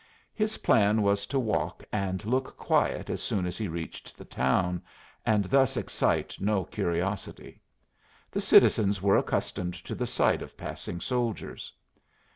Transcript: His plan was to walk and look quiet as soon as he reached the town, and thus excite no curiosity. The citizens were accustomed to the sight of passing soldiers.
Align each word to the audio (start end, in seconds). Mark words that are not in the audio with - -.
His 0.33 0.57
plan 0.57 1.03
was 1.03 1.27
to 1.27 1.37
walk 1.39 1.83
and 1.91 2.25
look 2.25 2.57
quiet 2.57 3.07
as 3.11 3.21
soon 3.21 3.45
as 3.45 3.55
he 3.59 3.67
reached 3.67 4.17
the 4.17 4.25
town, 4.25 4.81
and 5.27 5.45
thus 5.45 5.77
excite 5.77 6.37
no 6.41 6.63
curiosity. 6.63 7.61
The 8.31 8.41
citizens 8.41 8.99
were 8.99 9.17
accustomed 9.17 9.75
to 9.75 9.93
the 9.93 10.07
sight 10.07 10.41
of 10.41 10.57
passing 10.57 11.01
soldiers. 11.01 11.71